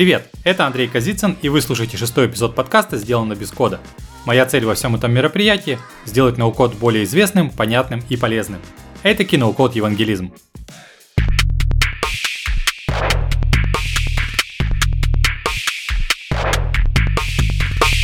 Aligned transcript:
Привет, 0.00 0.30
это 0.44 0.64
Андрей 0.64 0.88
Козицын, 0.88 1.36
и 1.42 1.50
вы 1.50 1.60
слушаете 1.60 1.98
шестой 1.98 2.26
эпизод 2.26 2.54
подкаста 2.54 2.96
«Сделано 2.96 3.34
без 3.34 3.50
кода». 3.50 3.80
Моя 4.24 4.46
цель 4.46 4.64
во 4.64 4.72
всем 4.72 4.94
этом 4.94 5.12
мероприятии– 5.12 5.78
сделать 6.06 6.38
ноу-код 6.38 6.74
более 6.76 7.04
известным, 7.04 7.50
понятным 7.50 8.02
и 8.08 8.16
полезным. 8.16 8.62
Это 9.02 9.26
киноукод 9.26 9.76
евангелизм. 9.76 10.32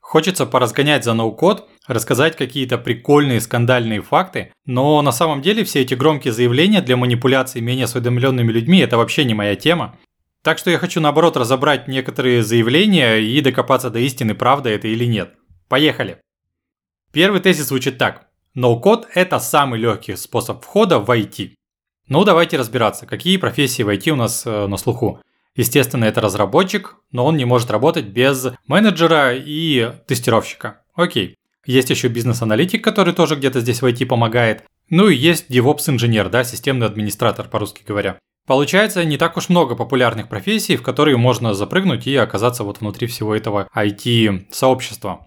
Хочется 0.03 0.45
поразгонять 0.45 1.03
за 1.03 1.15
ноу-код, 1.15 1.67
рассказать 1.87 2.37
какие-то 2.37 2.77
прикольные 2.77 3.41
скандальные 3.41 4.03
факты, 4.03 4.53
но 4.67 5.01
на 5.01 5.13
самом 5.13 5.41
деле 5.41 5.65
все 5.65 5.81
эти 5.81 5.95
громкие 5.95 6.35
заявления 6.35 6.83
для 6.83 6.99
манипуляции 6.99 7.61
менее 7.61 7.87
осведомленными 7.87 8.53
людьми– 8.53 8.81
это 8.81 8.99
вообще 8.99 9.25
не 9.25 9.33
моя 9.33 9.57
тема. 9.57 9.97
Так 10.47 10.59
что 10.59 10.71
я 10.71 10.79
хочу 10.79 11.01
наоборот 11.01 11.37
разобрать 11.37 11.89
некоторые 11.89 12.45
заявления 12.45 13.17
и 13.17 13.41
докопаться 13.41 13.91
до 13.91 13.99
истины, 13.99 14.33
правда 14.33 14.71
это 14.71 14.87
или 14.87 15.05
нет. 15.05 15.35
Поехали! 15.69 16.21
Первый 17.13 17.41
тезис 17.41 17.67
звучит 17.67 17.99
так. 17.99 18.29
Ноу-код– 18.55 19.09
это 19.17 19.41
самый 19.41 19.81
легкий 19.81 20.15
способ 20.15 20.63
входа 20.63 21.01
в 21.01 21.11
IT. 21.11 21.55
Ну, 22.07 22.23
давайте 22.23 22.59
разбираться, 22.59 23.07
какие 23.07 23.39
профессии 23.39 23.83
в 23.83 23.89
IT 23.89 24.09
у 24.11 24.15
нас 24.15 24.47
э, 24.47 24.69
на 24.69 24.77
слуху. 24.77 25.21
Естественно, 25.57 26.05
это 26.05 26.21
разработчик, 26.21 26.95
но 27.11 27.27
он 27.27 27.37
не 27.37 27.45
может 27.45 27.73
работать 27.73 28.05
без 28.05 28.47
менеджера 28.69 29.35
и 29.35 29.95
тестировщика. 30.07 30.83
Окей. 30.95 31.35
Есть 31.67 31.91
еще 31.91 32.07
бизнес-аналитик, 32.07 32.85
который 32.85 33.15
тоже 33.15 33.35
где-то 33.35 33.59
здесь 33.59 33.83
в 33.83 33.85
IT 33.85 34.07
помогает. 34.07 34.63
Ну 34.91 35.09
и 35.09 35.17
есть 35.17 35.51
DevOps-инженер, 35.51 36.29
да, 36.29 36.45
системный 36.45 36.87
администратор, 36.87 37.49
по-русски 37.49 37.83
говоря. 37.85 38.21
Получается, 38.47 39.05
не 39.05 39.19
так 39.19 39.37
уж 39.37 39.49
много 39.49 39.75
популярных 39.75 40.29
профессий, 40.29 40.77
в 40.77 40.83
которые 40.83 41.17
можно 41.17 41.53
запрыгнуть 41.53 42.07
и 42.07 42.15
оказаться 42.15 42.63
вот 42.63 42.81
внутри 42.81 43.09
всего 43.09 43.35
этого 43.35 43.69
IT-сообщества. 43.75 45.27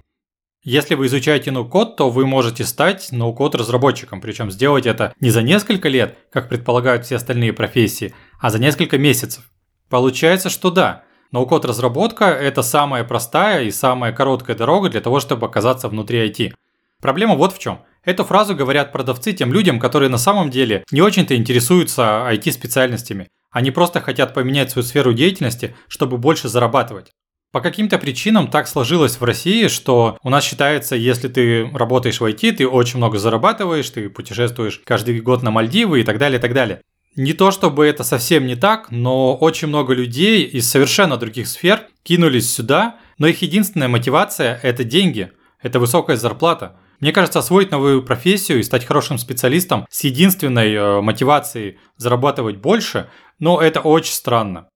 Если 0.64 0.95
вы 0.95 1.08
изучаете 1.08 1.52
ноу-код, 1.52 1.95
то 1.95 2.09
вы 2.09 2.25
можете 2.25 2.64
стать 2.64 3.12
ноу-код 3.12 3.56
разработчиком, 3.56 4.20
причем 4.20 4.52
сделать 4.52 4.86
это 4.86 5.14
не 5.20 5.31
за 5.31 5.42
несколько 5.42 5.90
лет, 5.90 6.17
как 6.31 6.50
предполагают 6.50 7.06
все 7.06 7.16
остальные 7.17 7.53
профессии, 7.53 8.14
а 8.40 8.50
за 8.50 8.59
несколько 8.59 8.97
месяцев. 8.97 9.50
Получается, 9.90 10.50
что 10.50 10.70
да, 10.70 11.03
ноу-код 11.31 11.66
разработка– 11.66 12.25
это 12.25 12.62
самая 12.62 13.03
простая 13.03 13.64
и 13.64 13.72
самая 13.72 14.14
короткая 14.14 14.56
дорога 14.56 14.90
для 14.90 15.02
того, 15.02 15.20
чтобы 15.20 15.45
оказаться 15.47 15.90
внутри 15.90 16.30
IT. 16.30 16.53
Проблема 17.02 17.36
вот 17.36 17.53
в 17.53 17.59
чем. 17.59 17.80
Эту 18.03 18.23
фразу 18.23 18.55
говорят 18.55 18.92
продавцы 18.92 19.33
тем 19.33 19.52
людям, 19.52 19.80
которые 19.80 20.09
на 20.09 20.17
самом 20.17 20.50
деле 20.50 20.83
не 20.92 21.02
очень-то 21.02 21.36
интересуются 21.36 22.25
IT-специальностями. 22.31 23.28
Они 23.52 23.72
просто 23.72 24.00
хотят 24.00 24.33
поменять 24.33 24.72
свою 24.72 24.86
сферу 24.86 25.14
деятельности, 25.14 25.75
чтобы 25.88 26.17
больше 26.17 26.47
зарабатывать. 26.47 27.11
По 27.52 27.61
каким-то 27.61 27.97
причинам 27.97 28.47
так 28.47 28.67
сложилось 28.67 29.19
в 29.19 29.23
России, 29.23 29.67
что 29.67 30.17
у 30.22 30.30
нас 30.30 30.44
считается, 30.44 30.95
если 30.95 31.28
ты 31.28 31.67
работаешь 31.73 32.22
в 32.22 32.25
IT, 32.25 32.53
ты 32.53 32.67
очень 32.67 32.97
много 32.97 33.17
зарабатываешь, 33.17 33.89
ты 33.89 34.08
путешествуешь 34.09 34.81
каждый 34.86 35.19
год 35.19 35.41
на 35.41 35.50
Мальдивы 35.50 36.00
и 36.00 36.03
так 36.03 36.19
далее, 36.19 36.38
и 36.38 36.41
так 36.41 36.53
далее. 36.53 36.81
Не 37.16 37.34
то 37.34 37.50
чтобы 37.50 37.88
это 37.88 38.03
совсем 38.03 38.45
не 38.45 38.56
так, 38.56 38.91
но 38.91 39.36
очень 39.36 39.67
много 39.67 39.95
людей 39.95 40.44
из 40.44 40.69
совершенно 40.69 41.17
других 41.17 41.47
сфер 41.47 41.88
кинулись 42.03 42.53
сюда, 42.53 42.97
но 43.17 43.25
их 43.25 43.41
единственная 43.41 43.88
мотивация– 43.88 44.59
это 44.63 44.84
деньги, 44.84 45.31
это 45.61 45.80
высокая 45.80 46.16
зарплата– 46.16 46.78
мне 47.00 47.11
кажется, 47.11 47.40
освоить 47.40 47.72
новую 47.72 48.03
профессию 48.03 48.59
и 48.59 48.63
стать 48.63 48.85
хорошим 48.85 49.18
специалистом 49.18 49.85
с 49.90 50.03
единственной 50.03 50.74
э, 50.74 51.01
мотивацией 51.01 51.79
зарабатывать 51.97 52.57
больше, 52.57 53.09
но 53.40 53.62
это 53.62 53.79
очень 53.79 54.13
странно. 54.13 54.69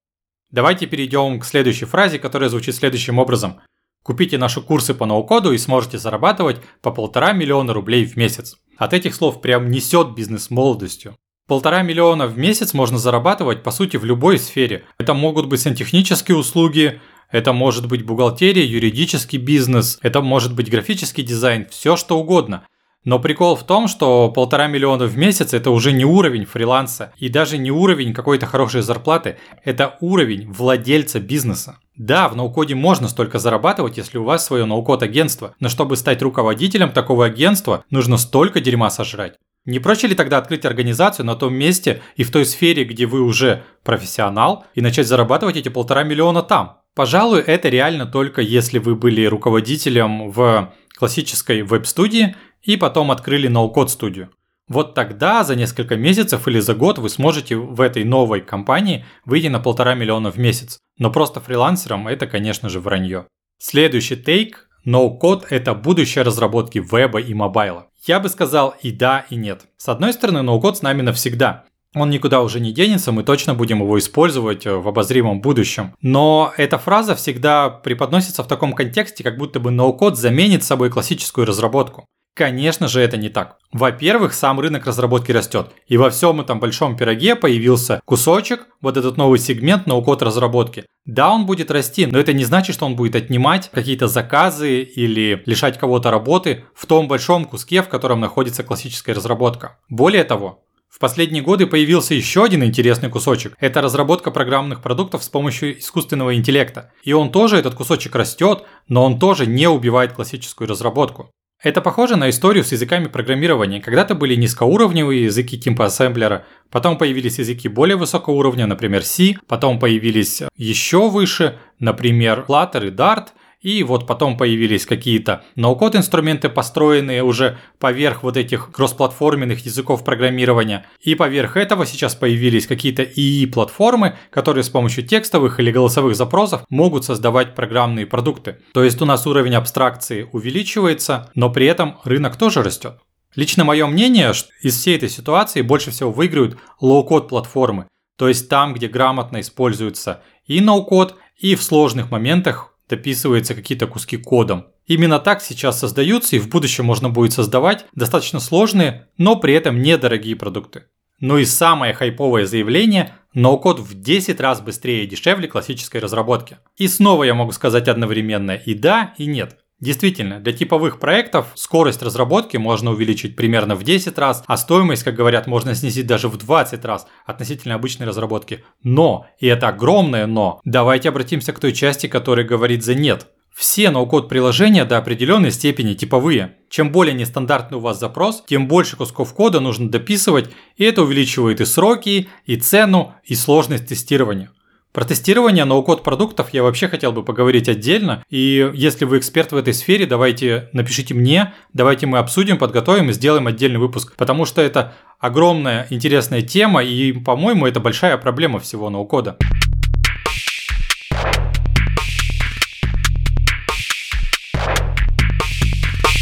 Давайте 0.50 0.86
перейдем 0.86 1.40
к 1.40 1.46
следующей 1.46 1.86
фразе, 1.86 2.20
которая 2.20 2.50
звучит 2.50 2.76
следующим 2.76 3.20
образом. 3.20 3.60
Купите 4.04 4.38
наши 4.38 4.62
курсы 4.62 4.94
по 4.94 5.06
ноу-коду 5.06 5.52
и 5.52 5.58
сможете 5.58 5.98
зарабатывать 5.98 6.58
по 6.82 6.92
полтора 6.92 7.32
миллиона 7.34 7.74
рублей 7.74 8.06
в 8.06 8.18
месяц. 8.18 8.58
От 8.78 8.94
этих 8.94 9.16
слов 9.16 9.42
прям 9.42 9.72
несет 9.72 10.14
бизнес 10.14 10.50
молодостью. 10.50 11.16
Полтора 11.48 11.82
миллиона 11.82 12.28
в 12.28 12.38
месяц 12.38 12.74
можно 12.74 12.98
зарабатывать, 12.98 13.64
по 13.64 13.72
сути, 13.72 13.98
в 13.98 14.06
любой 14.06 14.38
сфере. 14.38 14.86
Это 14.98 15.14
могут 15.14 15.48
быть 15.48 15.60
сантехнические 15.60 16.38
услуги, 16.38 17.02
это 17.34 17.52
может 17.52 17.88
быть 17.88 18.06
бухгалтерия, 18.06 18.64
юридический 18.64 19.40
бизнес, 19.40 19.98
это 20.02 20.22
может 20.22 20.56
быть 20.56 20.70
графический 20.70 21.24
дизайн, 21.24 21.68
все 21.70 21.98
что 21.98 22.18
угодно. 22.18 22.66
Но 23.04 23.20
прикол 23.20 23.58
в 23.58 23.64
том, 23.64 23.90
что 23.90 24.30
полтора 24.30 24.68
миллиона 24.68 25.06
в 25.06 25.18
месяц 25.18 25.54
это 25.54 25.72
уже 25.72 25.92
не 25.92 26.06
уровень 26.06 26.46
фриланса 26.46 27.12
и 27.18 27.28
даже 27.28 27.58
не 27.58 27.72
уровень 27.72 28.14
какой-то 28.14 28.46
хорошей 28.46 28.82
зарплаты, 28.82 29.38
это 29.66 29.98
уровень 30.00 30.50
владельца 30.50 31.20
бизнеса. 31.20 31.80
Да, 31.98 32.30
в 32.30 32.36
ноукоде 32.36 32.76
можно 32.76 33.10
столько 33.10 33.40
зарабатывать, 33.40 33.98
если 33.98 34.20
у 34.20 34.24
вас 34.24 34.46
свое 34.46 34.66
ноукод 34.66 35.04
агентство, 35.04 35.56
но 35.60 35.68
чтобы 35.70 35.98
стать 35.98 36.22
руководителем 36.22 36.92
такого 36.92 37.26
агентства, 37.26 37.84
нужно 37.90 38.18
столько 38.18 38.62
дерьма 38.62 38.90
сожрать. 38.90 39.34
Не 39.66 39.80
проще 39.80 40.08
ли 40.08 40.16
тогда 40.16 40.38
открыть 40.38 40.66
организацию 40.66 41.26
на 41.26 41.36
том 41.36 41.54
месте 41.56 42.02
и 42.16 42.24
в 42.24 42.32
той 42.32 42.46
сфере, 42.46 42.84
где 42.84 43.06
вы 43.06 43.22
уже 43.22 43.64
профессионал, 43.84 44.66
и 44.76 44.82
начать 44.82 45.08
зарабатывать 45.08 45.58
эти 45.58 45.70
полтора 45.70 46.04
миллиона 46.04 46.44
там? 46.44 46.83
Пожалуй, 46.96 47.40
это 47.40 47.70
реально 47.70 48.06
только 48.06 48.42
если 48.42 48.78
вы 48.78 48.96
были 48.96 49.26
руководителем 49.26 50.30
в 50.30 50.74
классической 50.96 51.64
веб-студии 51.64 52.36
и 52.62 52.78
потом 52.78 53.10
открыли 53.10 53.48
ноу-код 53.48 53.90
студию. 53.90 54.30
Вот 54.68 54.94
тогда 54.94 55.44
за 55.44 55.56
несколько 55.56 55.96
месяцев 55.96 56.48
или 56.48 56.60
за 56.60 56.76
год 56.76 57.00
вы 57.00 57.10
сможете 57.10 57.58
в 57.58 57.82
этой 57.82 58.04
новой 58.04 58.42
компании 58.42 59.06
выйти 59.26 59.48
на 59.48 59.60
полтора 59.60 59.96
миллиона 59.96 60.32
в 60.32 60.38
месяц. 60.38 60.80
Но 60.98 61.12
просто 61.12 61.42
фрилансером 61.42 62.08
это, 62.08 62.28
конечно 62.28 62.70
же, 62.70 62.80
вранье. 62.80 63.26
Следующий 63.58 64.16
тейк– 64.16 64.70
ноу-код– 64.86 65.48
это 65.50 65.74
будущее 65.74 66.24
разработки 66.24 66.78
веба 66.78 67.20
и 67.20 67.34
мобайла. 67.34 67.88
Я 68.06 68.20
бы 68.20 68.30
сказал 68.30 68.76
и 68.82 68.92
да, 68.92 69.26
и 69.30 69.36
нет. 69.36 69.64
С 69.78 69.90
одной 69.90 70.14
стороны, 70.14 70.44
ноу-код 70.44 70.78
с 70.78 70.82
нами 70.82 71.02
навсегда 71.02 71.66
он 71.96 72.10
никуда 72.10 72.42
уже 72.42 72.60
не 72.60 72.72
денется, 72.72 73.12
мы 73.12 73.24
точно 73.24 73.54
будем 73.54 73.82
его 73.82 73.98
использовать 74.00 74.66
э, 74.66 74.76
в 74.76 74.88
обозримом 74.88 75.42
будущем. 75.42 75.94
Но 76.02 76.54
эта 76.58 76.78
фраза 76.78 77.16
всегда 77.16 77.70
преподносится 77.70 78.44
в 78.44 78.48
таком 78.48 78.74
контексте, 78.74 79.24
как 79.24 79.38
будто 79.38 79.60
бы 79.60 79.72
ноу-код 79.72 80.18
заменит 80.18 80.64
собой 80.64 80.90
классическую 80.90 81.46
разработку. 81.46 82.06
Конечно 82.36 82.88
же, 82.88 83.00
это 83.00 83.16
не 83.16 83.30
так. 83.30 83.58
Во-первых, 83.72 84.34
сам 84.34 84.60
рынок 84.60 84.88
разработки 84.88 85.32
растет, 85.32 85.70
и 85.88 85.98
во 85.98 86.10
всем 86.10 86.42
этом 86.42 86.60
большом 86.60 86.98
пироге 86.98 87.36
появился 87.36 88.02
кусочек, 88.06 88.66
вот 88.82 88.98
этот 88.98 89.18
новый 89.18 89.38
сегмент 89.38 89.86
ноу-код 89.86 90.24
разработки. 90.24 90.86
Да, 91.06 91.32
он 91.32 91.46
будет 91.46 91.70
расти, 91.70 92.08
но 92.08 92.18
это 92.18 92.34
не 92.34 92.44
значит, 92.44 92.74
что 92.74 92.88
он 92.88 92.96
будет 92.96 93.16
отнимать 93.16 93.70
какие-то 93.72 94.08
заказы 94.08 94.82
или 94.82 95.44
лишать 95.46 95.78
кого-то 95.78 96.10
работы 96.10 96.66
в 96.74 96.88
том 96.88 97.08
большом 97.08 97.46
куске, 97.46 97.84
в 97.84 97.90
котором 97.90 98.20
находится 98.20 98.64
классическая 98.64 99.14
разработка. 99.14 99.78
Более 99.88 100.24
того, 100.24 100.64
в 100.94 101.00
последние 101.00 101.42
годы 101.42 101.66
появился 101.66 102.14
еще 102.14 102.44
один 102.44 102.64
интересный 102.64 103.10
кусочек. 103.10 103.56
Это 103.60 103.82
разработка 103.82 104.30
программных 104.30 104.84
продуктов 104.84 105.24
с 105.24 105.28
помощью 105.28 105.80
искусственного 105.80 106.36
интеллекта. 106.36 106.92
И 107.02 107.14
он 107.14 107.32
тоже, 107.32 107.58
этот 107.58 107.74
кусочек 107.74 108.16
растет, 108.16 108.64
но 108.88 109.04
он 109.04 109.18
тоже 109.18 109.48
не 109.48 109.68
убивает 109.68 110.14
классическую 110.14 110.70
разработку. 110.70 111.32
Это 111.64 111.82
похоже 111.82 112.16
на 112.16 112.30
историю 112.30 112.64
с 112.64 112.74
языками 112.74 113.08
программирования. 113.08 113.82
Когда-то 113.82 114.14
были 114.14 114.36
низкоуровневые 114.36 115.24
языки 115.24 115.58
типа 115.58 115.86
ассемблера, 115.86 116.46
потом 116.70 117.00
появились 117.00 117.40
языки 117.40 117.68
более 117.70 117.96
высокого 117.96 118.36
уровня, 118.36 118.68
например, 118.68 119.04
C, 119.04 119.34
потом 119.48 119.80
появились 119.80 120.44
еще 120.58 121.10
выше, 121.10 121.58
например, 121.80 122.46
Flutter 122.48 122.90
и 122.90 122.92
Dart– 122.92 123.30
и 123.64 123.82
вот 123.82 124.06
потом 124.06 124.38
появились 124.38 124.86
какие-то 124.86 125.44
ноу-код 125.56 125.96
инструменты, 125.96 126.50
построенные 126.50 127.24
уже 127.24 127.58
поверх 127.80 128.22
вот 128.22 128.38
этих 128.38 128.72
кроссплатформенных 128.72 129.66
языков 129.66 130.04
программирования. 130.04 130.86
И 131.02 131.16
поверх 131.16 131.58
этого 131.58 131.86
сейчас 131.86 132.14
появились 132.14 132.68
какие-то 132.68 133.04
ИИ-платформы, 133.04 134.18
которые 134.30 134.64
с 134.66 134.70
помощью 134.70 135.08
текстовых 135.08 135.60
или 135.60 135.72
голосовых 135.72 136.16
запросов 136.16 136.64
могут 136.70 137.06
создавать 137.06 137.56
программные 137.56 138.06
продукты. 138.06 138.58
То 138.74 138.84
есть 138.84 139.02
у 139.02 139.06
нас 139.06 139.26
уровень 139.26 139.56
абстракции 139.56 140.28
увеличивается, 140.32 141.32
но 141.34 141.50
при 141.50 141.66
этом 141.66 141.98
рынок 142.04 142.36
тоже 142.36 142.62
растет. 142.62 143.00
Лично 143.36 143.64
мое 143.64 143.88
мнение, 143.88 144.34
что 144.34 144.50
из 144.62 144.78
всей 144.78 144.98
этой 144.98 145.10
ситуации 145.10 145.62
больше 145.62 145.90
всего 145.92 146.12
выиграют 146.12 146.58
low-code 146.82 147.30
платформы. 147.30 147.88
То 148.18 148.28
есть 148.28 148.48
там, 148.50 148.74
где 148.74 148.88
грамотно 148.88 149.40
используется 149.40 150.22
и 150.46 150.62
no-code, 150.62 151.16
и 151.40 151.56
в 151.56 151.64
сложных 151.64 152.12
моментах 152.12 152.73
дописываются 152.90 153.56
какие-то 153.56 153.88
куски 153.88 154.18
кодом. 154.18 154.68
Именно 154.86 155.20
так 155.20 155.42
сейчас 155.42 155.80
создаются 155.80 156.36
и 156.36 156.40
в 156.40 156.50
будущем 156.50 156.86
можно 156.86 157.10
будет 157.10 157.34
создавать 157.34 157.86
достаточно 157.96 158.40
сложные, 158.40 159.08
но 159.18 159.36
при 159.36 159.54
этом 159.54 159.82
недорогие 159.82 160.36
продукты. 160.36 160.86
Ну 161.20 161.38
и 161.38 161.46
самое 161.46 161.94
хайповое 161.94 162.46
заявление– 162.46 163.14
no-code 163.34 163.80
в 163.80 164.00
10 164.00 164.40
раз 164.42 164.62
быстрее 164.62 165.06
и 165.06 165.08
дешевле 165.08 165.48
классической 165.48 166.02
разработки. 166.02 166.58
И 166.76 166.88
снова 166.88 167.24
я 167.24 167.34
могу 167.34 167.52
сказать 167.54 167.88
одновременно 167.88 168.52
и 168.52 168.74
да, 168.74 169.14
и 169.18 169.26
нет. 169.26 169.58
Действительно, 169.80 170.40
для 170.40 170.54
типовых 170.54 171.00
проектов 171.00 171.48
скорость 171.56 172.02
разработки 172.02 172.58
можно 172.58 172.92
увеличить 172.92 173.36
примерно 173.36 173.76
в 173.76 173.84
10 173.84 174.18
раз, 174.18 174.44
а 174.48 174.56
стоимость, 174.56 175.04
как 175.04 175.16
говорят, 175.16 175.46
можно 175.46 175.76
снизить 175.76 176.08
даже 176.08 176.30
в 176.30 176.38
20 176.38 176.86
раз 176.86 177.08
относительно 177.26 177.76
обычной 177.76 178.08
разработки. 178.08 178.64
Но, 178.84 179.26
и 179.40 179.48
это 179.48 179.68
огромное 179.68 180.26
но, 180.26 180.62
давайте 180.64 181.10
обратимся 181.10 181.54
к 181.54 181.60
той 181.60 181.74
части, 181.74 182.08
которая 182.08 182.46
говорит 182.46 182.84
за 182.84 182.96
нет. 182.96 183.28
Все 183.54 183.92
ноу-код 183.92 184.30
приложения 184.30 184.84
до 184.84 184.98
определенной 184.98 185.52
степени 185.52 185.94
типовые. 185.94 186.56
Чем 186.70 186.92
более 186.92 187.14
нестандартный 187.14 187.78
у 187.78 187.82
вас 187.82 188.00
запрос, 188.00 188.44
тем 188.48 188.68
больше 188.68 188.98
кусков 188.98 189.34
кода 189.34 189.60
нужно 189.60 189.92
дописывать, 189.92 190.50
и 190.76 190.84
это 190.84 191.04
увеличивает 191.04 191.62
и 191.62 191.66
сроки, 191.66 192.30
и 192.46 192.56
цену, 192.56 193.14
и 193.24 193.36
сложность 193.36 193.88
тестирования. 193.88 194.50
Про 194.94 195.06
тестирование 195.06 195.66
ноу-код 195.66 196.04
продуктов 196.04 196.54
я 196.54 196.62
вообще 196.62 196.88
хотел 196.88 197.12
бы 197.12 197.24
поговорить 197.24 197.68
отдельно. 197.68 198.24
И 198.30 198.70
если 198.76 199.06
вы 199.06 199.18
эксперт 199.18 199.52
в 199.52 199.58
этой 199.58 199.74
сфере, 199.74 200.06
давайте 200.06 200.70
напишите 200.72 201.16
мне, 201.16 201.56
давайте 201.74 202.06
мы 202.06 202.20
обсудим, 202.20 202.60
подготовим 202.60 203.10
и 203.10 203.14
сделаем 203.14 203.48
отдельный 203.48 203.80
выпуск. 203.80 204.14
Потому 204.16 204.46
что 204.46 204.62
это 204.62 204.94
огромная 205.18 205.88
интересная 205.90 206.44
тема, 206.44 206.84
и, 206.84 207.12
по-моему, 207.12 207.66
это 207.66 207.80
большая 207.80 208.20
проблема 208.20 208.60
всего 208.60 208.92
ноу-кода. 208.92 209.36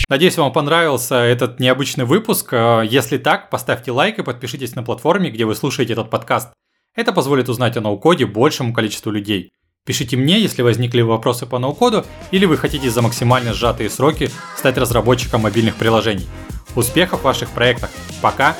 Надеюсь, 0.07 0.37
вам 0.37 0.53
понравился 0.53 1.15
этот 1.15 1.59
необычный 1.59 2.05
выпуск. 2.05 2.53
Если 2.53 3.17
так, 3.17 3.49
поставьте 3.49 3.91
лайк 3.91 4.19
и 4.19 4.23
подпишитесь 4.23 4.75
на 4.75 4.83
платформе, 4.83 5.29
где 5.29 5.43
вы 5.43 5.55
слушаете 5.55 5.91
этот 5.91 6.09
подкаст. 6.09 6.53
Это 6.93 7.13
позволит 7.13 7.47
узнать 7.47 7.77
о 7.77 7.81
ноу-коде 7.81 8.25
большему 8.25 8.73
количеству 8.73 9.11
людей. 9.11 9.53
Пишите 9.85 10.17
мне, 10.17 10.39
если 10.39 10.61
возникли 10.61 11.01
вопросы 11.01 11.45
по 11.45 11.57
ноу-коду 11.57 12.05
или 12.31 12.45
вы 12.45 12.57
хотите 12.57 12.89
за 12.89 13.01
максимально 13.01 13.53
сжатые 13.53 13.89
сроки 13.89 14.29
стать 14.57 14.77
разработчиком 14.77 15.41
мобильных 15.41 15.75
приложений. 15.75 16.27
Успехов 16.75 17.21
в 17.21 17.23
ваших 17.23 17.49
проектах. 17.51 17.89
Пока! 18.21 18.57